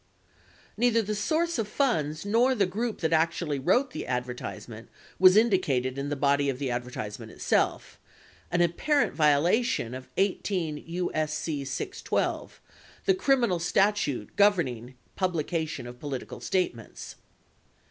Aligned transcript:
Neither 0.77 1.03
the 1.03 1.13
source 1.13 1.59
of 1.59 1.67
funds 1.67 2.25
nor 2.25 2.55
the 2.55 2.65
group 2.65 3.01
that 3.01 3.13
actually 3.13 3.59
wrote 3.59 3.91
the 3.91 4.07
advertisement 4.07 4.89
was 5.19 5.37
indicated 5.37 5.95
in 5.95 6.09
the 6.09 6.15
body 6.15 6.49
of 6.49 6.57
the 6.57 6.71
advertisement 6.71 7.31
itself, 7.31 7.99
an 8.51 8.61
apparent 8.61 9.13
violation 9.13 9.93
of 9.93 10.09
18 10.17 10.77
U.S.C. 10.87 11.65
612, 11.65 12.59
the 13.05 13.13
criminal 13.13 13.59
statute 13.59 14.35
governing 14.35 14.95
publication 15.15 15.85
of 15.85 15.99
political 15.99 16.39
statements. 16.41 17.17